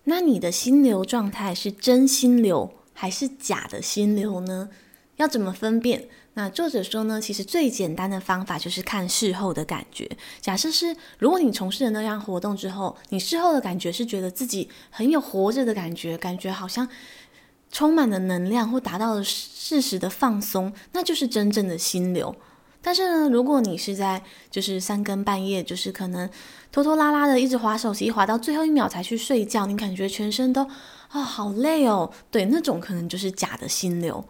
[0.05, 4.69] 那你的心流状态是真心流还是假的心流呢？
[5.17, 6.07] 要怎么分辨？
[6.33, 10.09] 那作者说呢，其实最简单的方法就是看事后的感觉。
[10.39, 16.87] 假设是，如果你从事了那样活动之后，你事后的感觉是觉得自己很有活着的感觉，感觉好像
[17.71, 22.35] 充满了能量，或达到了适时的放松，那就是真正的心流。
[22.83, 26.27] 但是呢，如果你是在就是三更半夜，就是可能
[26.71, 30.63] 拖拖拉拉的一直滑手机，滑到最后一秒才去睡觉，你感觉全身都
[31.09, 34.23] 啊、好累哦，对，那种可能就是假的心流。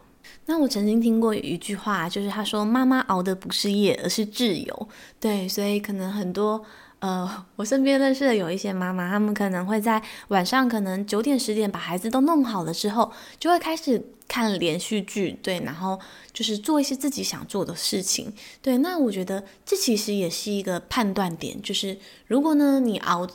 [0.48, 6.62] 那我曾经听过一句话，就是他说：“妈妈熬的不是夜，而是自由。”对，所以可能很多
[7.02, 16.00] 呃，我身边认识的有一些妈妈，他们可能会在晚上可能九点十点把孩子都弄好了之后，就会开始看连续剧，对，然后
[16.32, 18.32] 就是做一些自己想做的事情。
[18.62, 23.28] 对，那我觉得这其实也是一个判断点，就是如果呢你熬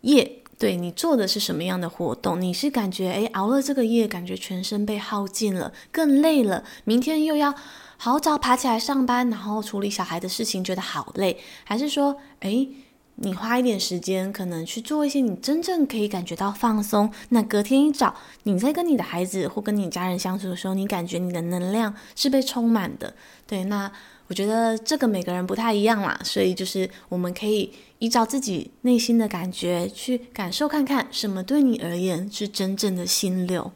[0.00, 0.38] 夜。
[0.58, 2.40] 对，你做的是什么样的活动？
[2.40, 6.62] 你是感觉诶，熬了这个夜，感觉全身被耗尽了，更累了。
[6.84, 7.52] 明天又要
[7.96, 11.36] 好早爬起来上班，然后处理小孩的事情，觉得好累。
[11.64, 12.68] 还是说，诶，
[13.16, 17.12] 你花一点时间，可能去做一些你真正可以感觉到放松。
[17.28, 23.14] 那隔天一早，你在跟你的孩子或跟你家人相处的时候，你感觉你的能量是被充满的。
[23.46, 23.90] 对，那。
[24.28, 33.70] 我觉得这个每个人不太一样啦，所以就是我们可以依照自己内心的感觉去感受看看，什么对你而言是真正的心流。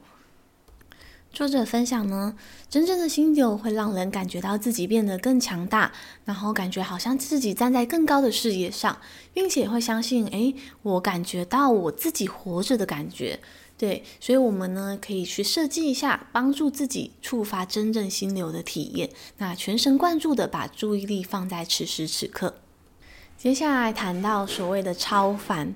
[1.37, 2.35] 作者分享呢，
[2.71, 5.93] 真正的心流会让人感觉到自己变得更强大，
[6.25, 8.99] 然后感觉好像自己站在更高的视野上，
[9.35, 13.39] 并且会相信，诶，我感觉到我自己活着的感觉。
[13.77, 19.11] 对，所以我们呢可以去设计一下，帮助自己触发真正心流的体验。
[19.37, 22.55] 那全神贯注的把注意力放在此时此刻。
[23.37, 25.75] 接下来谈到所谓的超凡。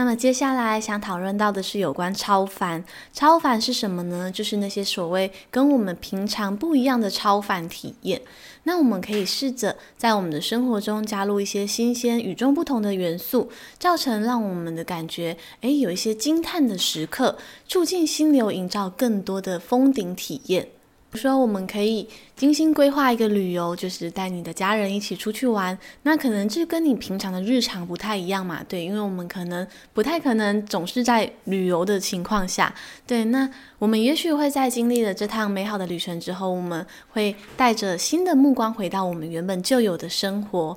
[0.00, 2.82] 那么接下来想讨论到的是有关超凡。
[3.12, 4.32] 超凡是什么呢？
[4.32, 8.22] 就是那些所谓跟我们平常不一样的超凡体验。
[8.62, 17.36] 那我们可以试着在我们的生活中加入一些新鲜、与众不同的元素，造成让我们的感觉，诶，有一些惊叹的时刻，
[17.68, 20.68] 促进心流，营造更多的峰顶体验。
[21.16, 25.76] 说，我们可以精心规划一个旅游，就是带你的家人一起出去玩。
[26.04, 32.72] 那可能这跟你平常的日常不太一样嘛，对，因为我们可能不太可能总是在旅游的情况下，
[33.06, 33.24] 对。
[33.26, 40.76] 那我们也许会在经历了这趟美好的旅程之后，我们会带着新的目光回到我们原本就有的生活。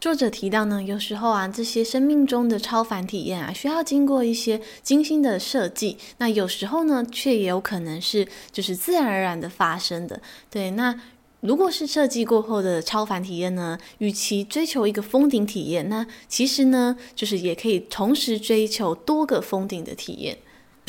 [0.00, 5.98] 作者提到呢，有时候啊，这些生命中的超凡体验啊，需要经过一些精心的设计。
[6.16, 10.22] 那有时候呢，却也有可能是就是自然而然的发生的。
[10.48, 10.98] 对，那
[11.40, 20.38] 如果是设计过后的超凡体验呢，与其追求一个封顶体验，那其实呢，就是也可以同时追求多个封顶的体验。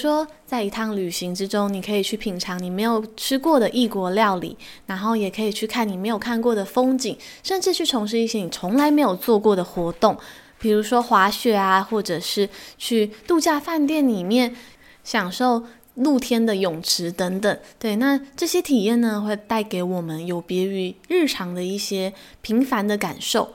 [0.02, 10.18] 说，在一趟旅行之中，你可以去品尝你没有吃过的异国料理，然后也可以去看你没有看过的风景，甚至去从事一些你从来没有做过的活动，
[10.58, 14.56] 比如说滑雪啊，或者是去度假饭店里面
[15.04, 17.60] 享受露天的泳池等等。
[17.78, 22.12] 对，那这些体验呢，会带给我们有别于日常的一些
[22.42, 23.54] 平凡的感受。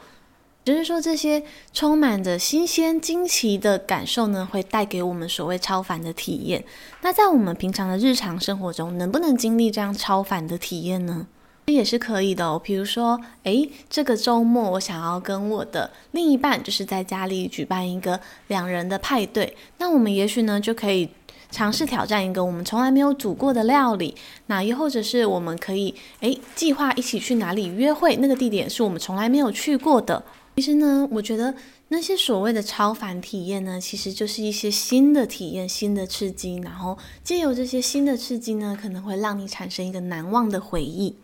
[0.66, 6.64] 只是说，这些充满着新鲜惊奇的感受呢，会带给我们所谓超凡的体验。
[7.02, 11.28] 那在我们平常的日常生活中，能不能经历这样超凡的体验呢？
[11.66, 12.60] 这也是可以的哦。
[12.60, 19.56] 比如说，诶，这个周末我想要跟我的另一半，就是在家里举办一个两人的派对。
[19.78, 21.08] 那我们也许呢，就可以
[21.48, 24.16] 尝试挑战一个我们从来没有煮过的料理。
[24.46, 30.24] 那又或者是我们可以，诶，计划一起去哪里约会，那个地点是我们从来没有去过的。
[30.56, 31.54] 其实呢，我觉得
[31.88, 41.14] 那些所谓的超凡体验呢，其实就是一些新的体验、新的刺激，然后借由这些新的刺激呢，可能会让你产生一个难忘的回忆。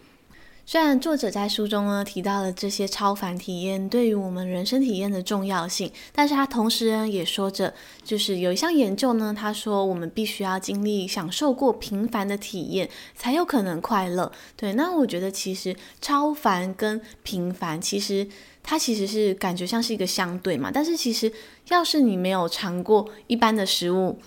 [0.66, 7.73] 虽然作者在书中呢提到了这些超凡体验对于我们人生体验的重要性，但是他同时呢也说着，
[8.05, 14.31] 就是有一项研究呢，他说我们必须要经历享受过平凡的体验，才有可能快乐。
[14.55, 18.29] 对，那我觉得其实超凡跟平凡，其实
[18.62, 21.31] 它其实是感觉像是一个相对嘛，但是其实
[21.68, 24.18] 要是你没有尝过一般的食物。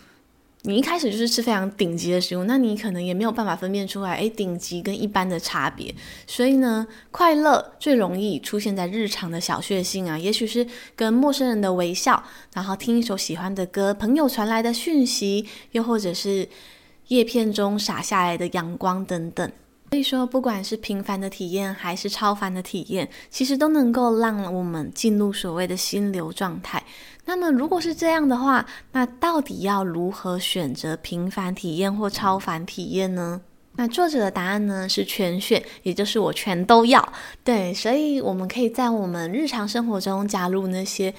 [0.67, 5.93] 你一开始就是吃非常顶级的食物，那你可能也没有办法分辨出来，诶，顶级跟一般的差别。
[6.25, 12.23] 所以呢，快乐最容易出现在日常的小确幸啊，也许是跟陌生人的微笑，
[12.55, 16.49] 然后听一首喜欢的歌，朋友传来的讯息，又或者是
[17.09, 19.51] 叶片中洒下来的阳光等等。
[19.95, 26.83] 所以说，不管是平凡的体验还是超凡的体验，其实都能够让我们进入所谓的心流状态。
[27.23, 33.39] 那么，如果是这样的话，那到底要如何选择平凡体验或超凡体验呢？
[33.77, 37.13] 那作者的答案呢是全选，也就是我全都要。
[37.45, 41.13] 对，所以我们可以在我们日常生活中加入那些。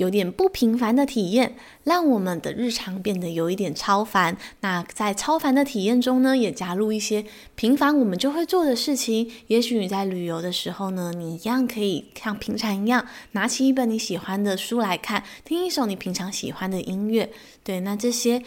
[0.00, 4.34] 有点不平凡的体验，让我们的日常变得有一点超凡。
[4.60, 7.22] 那在超凡的体验中呢，也加入一些
[7.54, 9.30] 平凡我们就会做的事情。
[9.48, 17.30] 也许你在旅游的时候呢，你一样可以像平常一样，拿起一本你喜欢的书来看，听一首你平常喜欢的音乐。
[17.62, 18.42] 对，那这些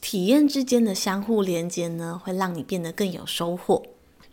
[0.00, 3.82] 体验之间的相互连接呢，会让你变得更有收获。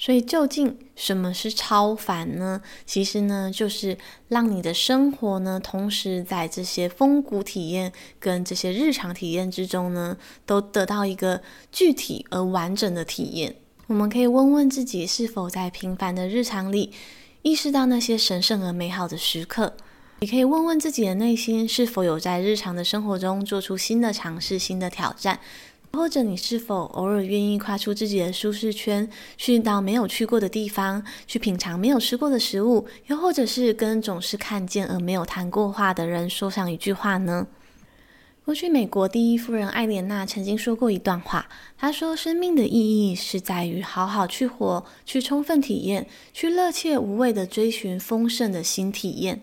[0.06, 2.62] 所以，究竟什么是超凡呢？
[2.86, 10.16] 其实呢，就是让你的生活呢，同时在这些风骨体验跟这些日常体验之中呢，
[10.46, 11.42] 都得到一个
[11.72, 13.56] 具体而完整的体验。
[13.88, 16.92] 我们可以问问自己，是否在平凡的日常里
[17.42, 19.76] 意识到那些神圣而美好的时刻？
[20.20, 25.40] 也可以问问自己的内心，是否有在日常的生活中做出新的尝试、新的挑战？
[25.96, 37.48] 或者你是否偶尔愿意跨出自己的舒适圈，去到没有去过的地方，去品尝没有吃过的食物，又或者是跟总是看见而没有谈过话的人说上一句话呢？
[38.44, 41.48] 过去美国第一夫人艾莲娜曾经说过一段话，
[41.80, 49.42] 她说：“生命的意义是在于好好去活，去充分体验，去热切无畏地追寻丰盛的新体验。”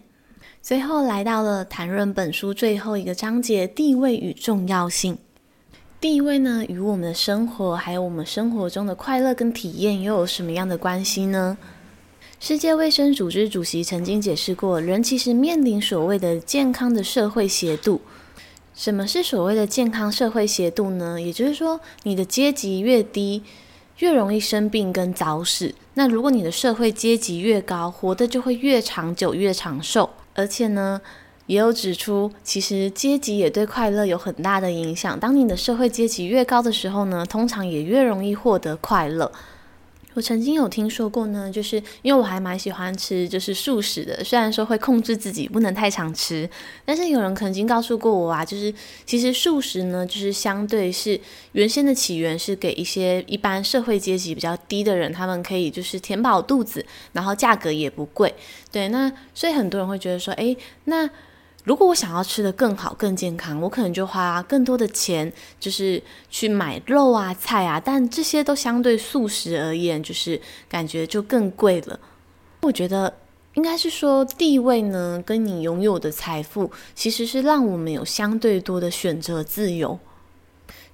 [0.63, 5.19] 最后来到了谈论本书最后一个章节：地位与重要性。
[6.03, 11.57] 地位呢，与我们的生活，还有我们生活中的快乐跟体验，又有什么样的关系呢？
[12.41, 18.01] 世界卫生组织主席曾经解释过，人其实面临所谓的健康的社会斜度。
[18.75, 21.23] 什么是所谓的健康社会斜度呢？
[21.23, 23.45] 也就是说，你的阶级越低，
[23.99, 25.73] 越容易生病跟早死。
[25.95, 30.11] 那如果你的社会阶级越高，活得就会越长久、越长寿。
[30.35, 31.01] 而且呢，
[31.53, 35.21] 也有指出，其实阶级也对快乐有很大的影响。
[35.21, 39.31] 当你的社会阶级越高的时候呢，通常也越容易获得快乐。
[40.15, 46.49] 我曾经有听说过呢，就是因为我还蛮喜欢吃就是素食的，虽然说会控制自己不能太常吃，
[46.87, 48.73] 但是有人曾经告诉过我啊，就是
[49.05, 51.21] 其实素食呢，就是相对是
[51.53, 58.35] 原先的起源是给一些一般社会阶级比较低的人，他们可以就是填饱肚子，然后价格也不贵。
[58.71, 61.11] 对，那所以很多人会觉得说，诶，那。
[61.65, 72.01] 如果我想要吃的更好、更健康，我可能就花更多的钱，就是去买肉啊、菜啊，但这些都相对素食而言，就是感觉就更贵了。
[72.63, 73.13] 我觉得
[73.55, 79.99] 应该是说，地位呢，跟你拥有的财富，其实是让我们有相对多的选择自由。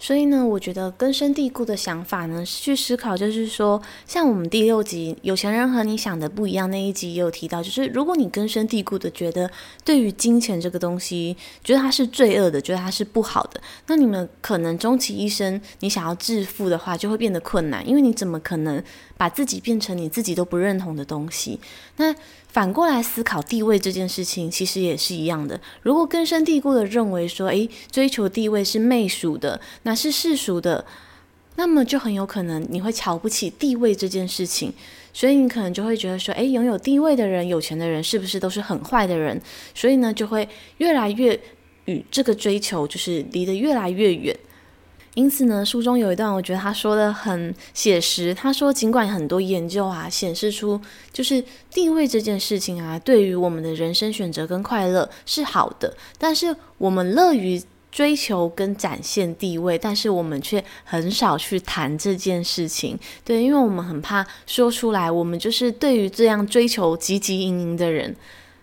[0.01, 9.51] 所以呢，我觉得根深蒂固的想法呢，去思考，就是说，像我们第六集“有钱人和你想的不一样”那一集也有提到，就是如果你根深蒂固的觉得
[9.85, 18.83] 对于金钱这个东西，觉得它是罪恶的，觉得它是不好的，那你们可能终其一生，你想要致富的话，就会变得困难，因为你怎么可能
[19.19, 21.61] 把自己变成你自己都不认同的东西？
[21.97, 22.15] 那
[22.49, 25.61] 反过来思考地位这件事情，其实也是一样的。
[25.83, 30.87] 如果根深蒂固的认为说，诶，追求地位是媚俗的，那是世俗的，
[31.57, 34.73] 那么就很有可能你会瞧不起地位这件事情。
[35.13, 39.41] 所以你可能就会觉得说，诶，拥有地位的人、有钱的人，是不是都是很坏的人？
[39.75, 41.39] 所以呢，就会越来越
[41.87, 44.39] 与这个追求就是离得越来越远。
[45.19, 48.33] 因此呢，书中有一段，我觉得他说的很写实。
[48.33, 50.81] 他说，尽管很多研究啊显示出，
[51.12, 51.43] 就是
[51.73, 57.61] 地位这件事情啊，对于我们的人生选择跟快乐是好的，但是我们乐于
[57.91, 62.97] 追求跟展现地位，但是我们却很少去谈这件事情。
[63.25, 68.14] 对，因为我们很怕说出来，我们就是对于这样追求汲汲营营的人。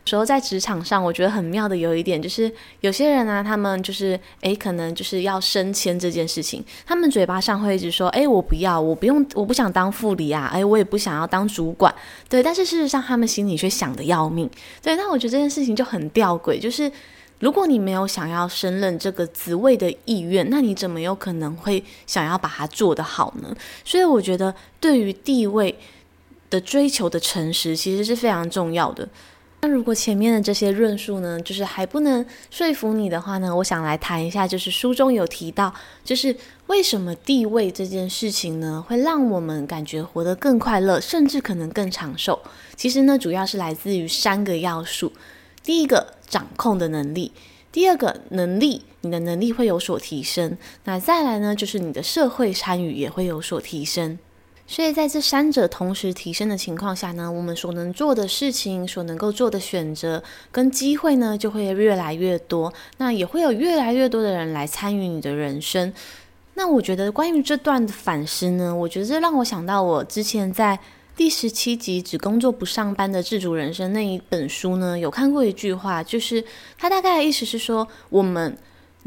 [0.07, 2.51] 时候在职场上，我觉得很妙的有一点就是，
[2.81, 11.91] 有些人啊，他们就是诶，可能就是要升迁这件事情，他们嘴巴上会一直说，诶，我不要，我不用，我不想当副理啊，诶，我也不想要当主管，
[12.29, 14.47] 对，但是事实上他们心里却想得要命，
[14.83, 16.91] 对，那我觉得这件事情就很吊诡，就是
[17.39, 23.55] 如果你没有想要升任这个职位的意愿，那你怎么有可能会想要把它做得好呢？
[23.83, 25.75] 所以我觉得对于地位
[26.51, 29.09] 的追求的诚实，其实是非常重要的。
[29.65, 36.35] 那如果前面的这些论述呢，就是还不能说服你的话呢，我想来谈一下，就是书中有提到，就是
[36.67, 42.39] 为什么地位这件事情呢，会让我们感觉活得更快乐，甚至可能更长寿。
[42.75, 45.11] 其实呢，主要是来自于三个要素：
[45.63, 47.31] 第一个，掌控的能力；
[47.71, 50.51] 第二个，能力，你的能力会有所提升；
[50.83, 54.19] 那再来呢，就是你的社会参与也会有所提升。
[54.67, 62.73] 所以在这三者同时提升的情况下呢，我们所能做的事情、所能够做的选择跟机会呢，就会越来越多。
[62.97, 65.93] 那也会有越来越多的人来参与你的人生。
[66.55, 70.79] 那我觉得关于这段的反思呢，我觉得这让我想到我之前在
[71.15, 76.43] 第十七集《只工作不上班的自主人生》那一本书呢，有看过一句话，就是
[76.77, 78.57] 他大概的意思是说我们。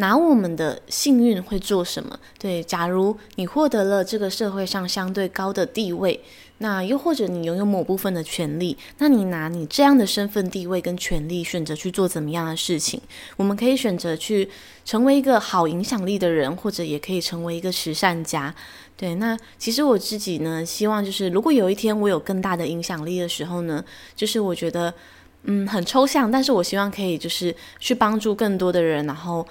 [0.01, 2.19] 拿我们的幸运会做什么？
[2.39, 6.21] 对，假如你获得了这个社会上相对高的地位，
[6.59, 13.01] 那又或者你拥有某部分的权利，那你拿你这样的身份地位跟权利，选择去做怎么样的事情？
[13.37, 14.49] 我们可以选择去
[14.85, 18.55] 成为一个好影响力的人，或者也可以成为一个慈善家。
[18.97, 23.85] 对，那其实我自己呢，希望就是如果有一天我有更大的影响力的时候呢，
[24.15, 24.95] 就是我觉得
[25.43, 29.45] 嗯很抽象，但是我希望可以就是去帮助更多的人，然后。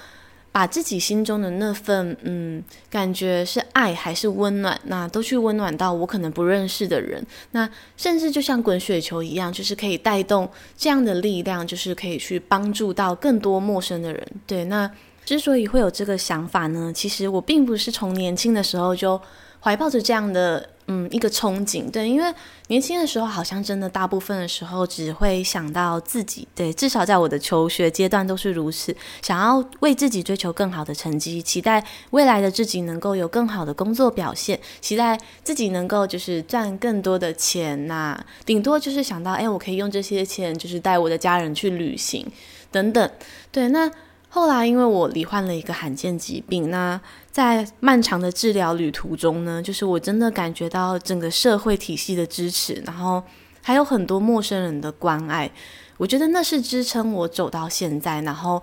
[0.57, 14.27] 把自己心中的那份嗯感觉是爱还是温暖，那都去温暖到我可能不认识的人，那甚至就像滚雪球一样，就是可以带动这样的力量，就是可以去帮助到更多陌生的人。
[14.47, 14.89] 对，那
[15.23, 19.21] 之所以会有这个想法呢，其实我并不是从年轻的时候就
[19.59, 20.67] 怀抱着这样的。
[20.89, 22.33] 嗯，一个憧憬，对，因为
[22.67, 42.25] 年轻的时候好像真的大部分的时候只会想到自己，对，至少在我的求学阶段都是如此，想要为自己追求更好的成绩，期待未来的自己能够有更好的工作表现，期待自己能够就是赚更多的钱呐、顶多就是想到，哎，我可以用这些钱就是带我的家人去旅行
[42.71, 43.11] 等等，
[43.51, 43.91] 对，那。
[44.29, 46.99] 后来，因为我罹患了一个罕见疾病，那
[47.31, 53.23] 在漫长的治疗旅途中呢，就是我真的感觉到整个社会体系的支持，然后
[53.63, 55.49] 还有很多陌生人的关爱，
[55.97, 58.21] 我觉得那是支撑我走到现在。
[58.21, 58.61] 然后，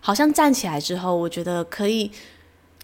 [0.00, 2.10] 好像站起来之后，我觉得可以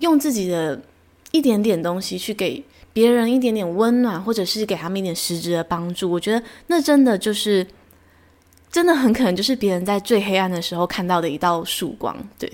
[0.00, 0.82] 用自己的
[1.30, 2.62] 一点点东西去给
[2.92, 6.10] 别人一点点温暖，或者是给他们一点实质的帮助。
[6.10, 7.66] 我觉得那真的就是。
[8.70, 12.52] 真的很可能就是别人在最黑暗的时候看到的一道曙光，对。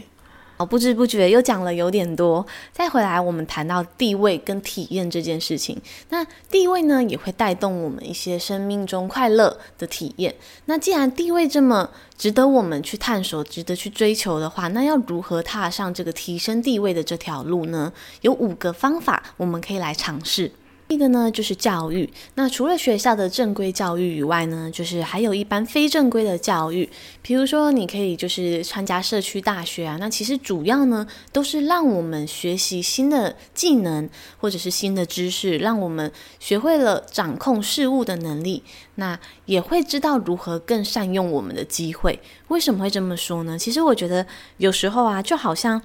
[0.58, 2.46] 好，不知不觉又讲了有点多。
[2.72, 5.80] 再回来，我们谈到地位跟体验这件事情。
[6.10, 10.32] 那地位呢，也会带动我们一些生命中快乐的体验。
[10.66, 17.90] 那既然地位这么值得我们去探索、值得去追求的话，那要如何踏上这个提升地位的这条路呢？
[18.20, 20.52] 有五个方法，我们可以来尝试。
[20.92, 22.08] 一个呢，就是教育。
[22.34, 26.88] 那除了学校的正规教育以外呢，就是还有一般非正规的教育。
[27.22, 29.96] 比如说，你可以就是参加社区大学啊。
[29.98, 38.62] 那其实主要呢，都是让我们学习新的技能或者是新的知识，让我们学会了掌控事物的能力。
[38.96, 42.20] 那也会知道如何更善用我们的机会。
[42.48, 43.58] 为什么会这么说呢？
[43.58, 44.26] 其实我觉得
[44.58, 45.82] 有时候啊，就好像。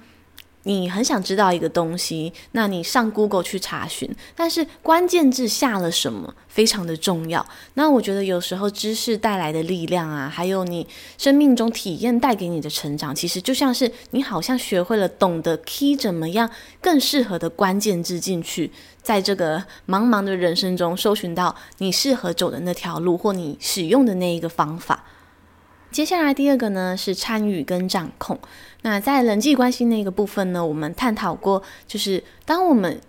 [0.64, 7.46] 你很想知道一个东西，那你上 Google 去查询，但是关键字下了什么非常的重要。
[7.74, 10.86] 那我觉得有时候知识带来的力量啊，还有你
[11.16, 16.50] 生命中体验带给你的成长，其实就像是你好像学会了懂得 key 怎么样
[16.80, 25.04] 更适合的关键字进去，在这个茫茫的人生中搜寻到你适合走的那条路或你使用的那一个方法。
[25.98, 28.38] 接下来第二个呢，是参与跟掌控。
[28.82, 33.00] 那在人际关系那个部分呢，我们探讨过，就是当我们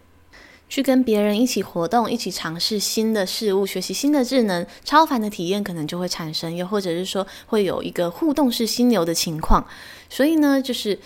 [0.67, 9.63] 去跟别人一起活动，一起尝试新的事物，学习新的智能，超凡的体验可能就会产生，又或者是说会有一个互动式心流的情况。
[10.09, 10.97] 所以呢，就是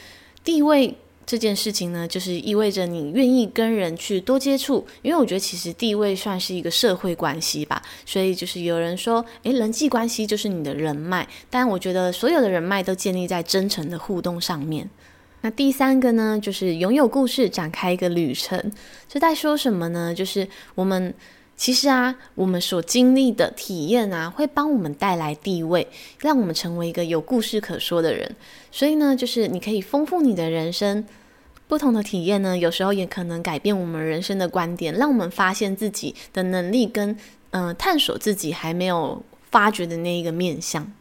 [0.41, 0.97] 地位。
[1.25, 14.89] 这件事情呢，就是意味着你愿意跟人去多接触，因为我觉得其实地位算是一个社会关系吧，所以就是有人说，诶，人际关系就是你的人脉，但我觉得所有的人脉都建立在真诚的互动上面。
[15.41, 18.71] 那第三个呢，就是拥有故事，展开一个旅程，
[19.09, 20.13] 这在说什么呢？
[20.13, 21.13] 就是我们
[21.55, 25.87] 其实啊，我们所经历的体验啊，会帮我们带来地位，
[26.19, 28.35] 让我们成为一个有故事可说的人。
[28.71, 31.05] 所以呢，就是你可以丰富你的人生。
[31.65, 37.17] 不同的体验呢，有时候也可能改变我们人生的观点，让我们发现自己的能力跟
[37.51, 40.91] 嗯、探索自己还没有发掘的那一个面向。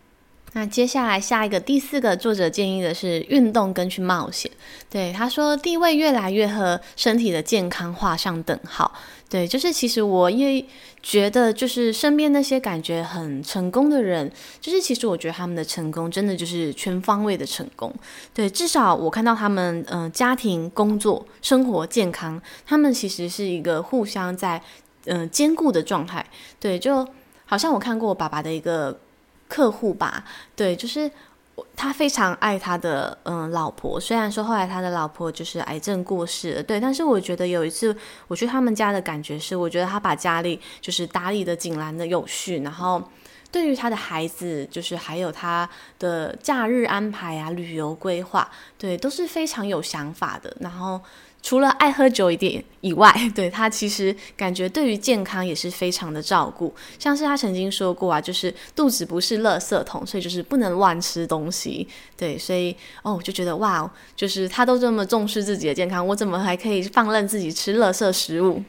[0.53, 4.50] 那接下来下一个第四个作者建议的是运动跟去冒险。
[4.90, 8.92] 对，他说地位越来越和身体的健康画上等号。
[9.33, 10.62] 对，就是其实我也
[11.03, 14.30] 觉得，就是身边那些感觉很成功的人，
[14.61, 17.91] 就是其实我觉得他们的成功真的就是全方位的成功。
[18.35, 24.62] 对，至少我看到他们，嗯、家庭、工作、生活、健康，他们其实是一个互相在
[25.07, 26.26] 嗯、呃、兼顾的状态。
[26.61, 27.09] 对，就
[27.47, 29.01] 好像我看过我爸爸的一个
[29.49, 30.24] 客户吧，
[30.55, 31.11] 对，就是。
[31.76, 37.94] 他非常爱他的嗯老婆，虽然说后来他的老婆就是癌症过世了，对，但是我觉得有一次
[38.28, 43.03] 我去他们家的感觉是，我觉得他把家里就是打理的井然的有序，然后
[43.50, 51.00] 对于他的孩子，就是还有他的假日安排啊、旅游规划，对，都是非常有想法的，然后。
[51.43, 56.72] 除了爱喝酒一点以外， 对，他其实感觉对于健康也是非常的照顾。
[56.99, 61.86] 像是他曾经说过啊，就是肚子不是垃圾桶，所以就是不能乱吃东西。
[62.16, 68.62] 对，所以哦，我就觉得哇，就是他都这么重视自己的健康，我怎么还可以放任自己吃垃圾食物？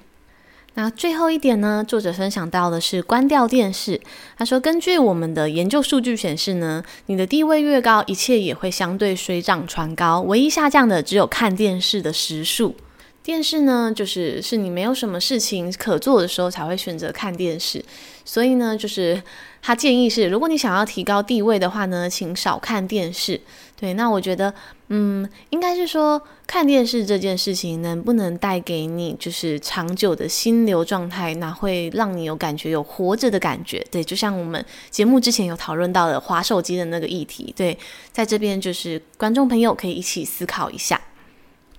[0.76, 4.01] 那最后一点呢，作者分享到的是关掉电视。
[4.36, 10.21] 他说，根据我们的研究数据显示呢，你的地位越高，一切也会相对水涨船高。
[10.21, 12.76] 唯一下降的只有看电视的时数。
[13.21, 17.86] 电视呢，就是是你没有什么事情可做的时候才会选择看电视。
[18.26, 19.21] 所以呢，就是
[19.61, 23.39] 他建议是，如果你想要提高地位的话呢，请少看电视。
[23.84, 24.53] 对，那我觉得，
[24.88, 33.86] 嗯，应该是说看电视这件事情能不能带给你就是长久的心流状态，那会让你有感觉有活着的感觉。
[33.91, 37.53] 对，就像我们节目之前有讨论到的划手机的那个议题。
[37.57, 37.77] 对，
[38.13, 41.01] 在这边就是观众朋友可以一起思考一下。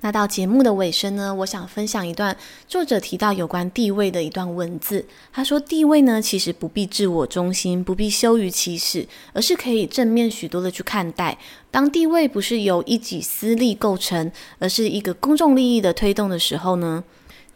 [0.05, 2.37] 那到节目的尾声呢，我想分享一段
[2.69, 5.03] 作者提到有关地位的一段文字。
[5.33, 11.39] 他说：“地位呢，其实不必自我中心，不必羞于启齿，而是可以正面许多的去看待。
[11.71, 17.03] 当地位不是由一己私利构成，而是一个公众利益的推动的时候呢？”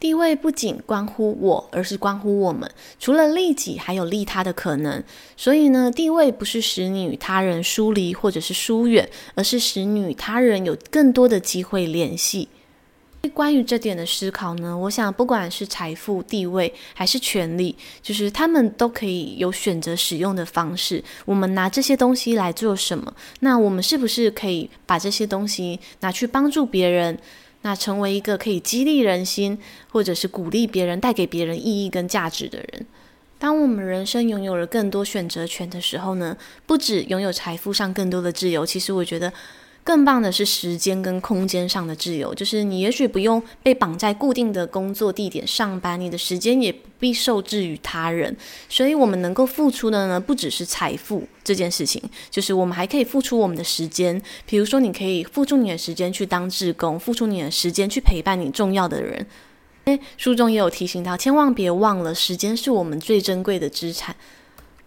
[0.01, 2.70] 地位不仅关乎我，而是关乎我们。
[3.01, 5.03] 除了利己，还有利他的可能。
[5.36, 12.49] 所以呢，地位不是使你与他人疏离或者是疏远，而是使你与他人有更多的机会联系。
[13.34, 21.03] 关于这点的思考呢，我想不管是财富、地位还是权力，就是他们都可以有选择使用的方式。
[21.24, 23.12] 我们拿这些东西来做什么？
[23.40, 27.18] 那我们是不是可以把这些东西拿去帮助别人？
[27.62, 29.59] 那成为一个可以激励人心，
[29.90, 32.86] 或者是鼓励别人、带给别人意义跟价值的人。
[33.38, 36.36] 当我们人生拥有了更多选择权的时候呢，
[36.66, 39.32] 不止拥有财富上更多的自由，其实我觉得。
[39.89, 48.36] 更棒的是时间跟空间上的自由，就是你也许不用被绑在固定的工作地点上班，你的时间也不必受制于他人。
[48.68, 54.20] 所以，我们能够付出的呢，不只是财富这件事情，就是我们还可以付出我们的时间。
[54.45, 59.26] 比如说，你可以付出你的时间去当志工，付出你的时间去陪伴你重要的人。
[59.84, 64.14] 诶，书中也有提醒到，千万别忘了，时间是我们最珍贵的资产。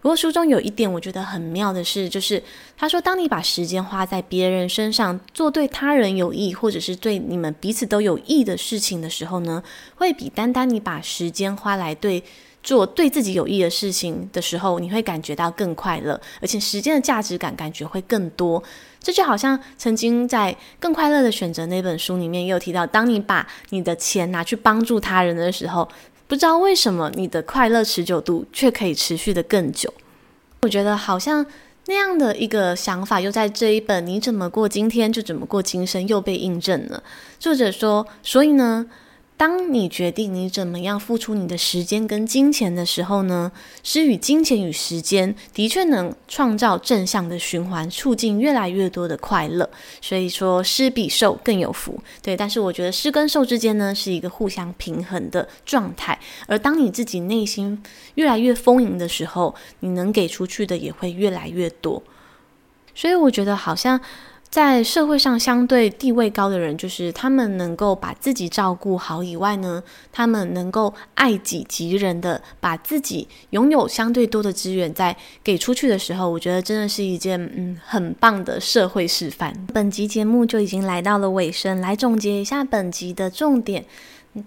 [0.01, 2.41] 不过书中有一点我觉得很妙的是，就是
[2.75, 9.61] 他说，当你把时间花在别人身上，做对他人有益，或者是对你们彼此都有益的事情的时候呢，
[9.95, 12.23] 会比单单你把时间花来对
[12.63, 18.63] 做对自己有益的事情的时候，你会感觉到更快乐，而且时间的价值感感觉会更多。
[18.99, 25.87] 这就好像曾经在《更快乐的选择》那本书里面也有提到，当你把你的钱拿去帮助他人的时候。
[26.31, 29.93] 不知道为什么你的快乐持久度却可以持续的更久，
[30.61, 31.45] 我觉得好像
[31.87, 37.03] 那样的一个想法，又在这一本《你怎么过今天就怎么过今生》又被印证了。
[37.37, 38.85] 作者说，所以呢。
[39.41, 49.67] 当你决定你怎么样付出你的时间跟金钱的时候呢，施与金钱与时间的确能创造正向的循环，促进越来越多的快乐。
[49.99, 51.99] 所以说，施比受更有福。
[52.21, 56.19] 对，但是我觉得施跟受之间呢，是一个互相平衡的状态。
[56.45, 57.81] 而当你自己内心
[58.13, 62.03] 越来越丰盈的时候，你能给出去的也会越来越多。
[62.93, 63.99] 所以我觉得好像。
[64.51, 69.81] 在社会上相对地位高的人，就是他们能够把自己照顾好以外呢，
[70.11, 79.53] 他们能够爱己及人的把自己拥有相对多的资源再给出去的时候，我觉得真的是一件嗯很棒的社会示范。
[79.73, 83.85] 本集节目就已经来到了尾声，来总结一下本集的重点。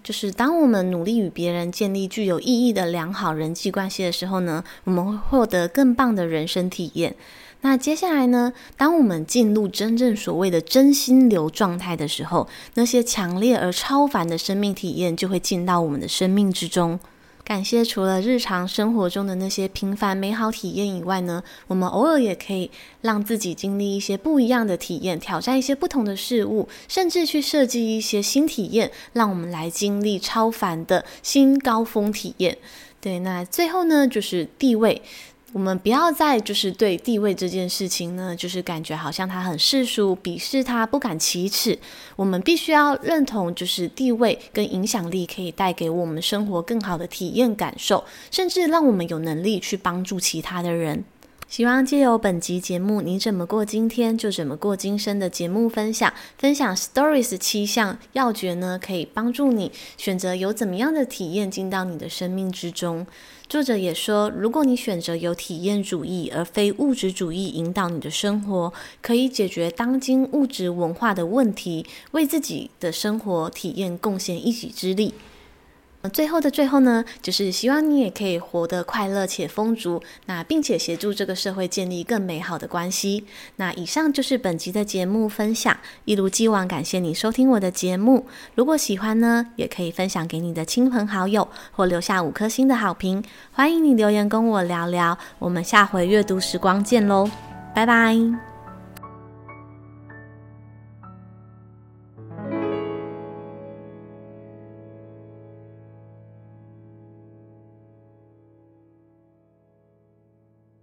[0.03, 7.15] 就是当我们努力与别人建立具有意义的良好人际关系的时候呢，我们会获得更棒的人生体验。
[7.67, 17.01] 那接下来呢，当我们进入真正所谓的真心流状态的时候，那些强烈而超凡的生命体验就会进到我们的生命之中。
[17.43, 32.59] 感谢除了日常生活中的那些平凡美好体验以外呢，我们偶尔也可以让自己经历一些不一样的体验，挑战一些不同的事物，甚至去设计一些新体验，让我们来经历超凡的新高峰体验。
[33.01, 35.01] 对，那最后呢，就是地位。
[35.55, 41.79] 我们不要再就是对地位这件事情呢，就是感觉好像他很世俗，鄙视他，不敢启齿。
[42.17, 48.03] 我们必须要认同，就是地位跟影响力可以带给我们生活更好的体验感受，
[48.33, 51.05] 甚至让我们有能力去帮助其他的人。
[51.47, 63.07] 希望借由本集节目，你怎么过今天就怎么过今生的节目分享，分享 Stories 七项要诀呢，可以帮助你选择有怎么样的体验进到你的生命之中。
[63.47, 68.73] 作者也说，如果你选择由体验主义而非物质主义引导你的生活，
[69.03, 75.15] 可以解决当今物质文化的问题，为自己的生活体验贡献一己之力。
[76.13, 83.25] 最后的最后呢，就是希望你也可以活得快乐且丰足，那并且协助这个社会建立更美好的关系。
[83.57, 88.27] 那以上就是本集的节目分享，一如既往感谢你收听我的节目。
[88.55, 93.25] 如果喜欢呢，也可以分享给你的亲朋好友，或留下五颗星的好评。
[93.53, 97.29] 欢迎你留言跟我聊聊，我们下回阅读时光见喽，
[97.75, 98.54] 拜拜。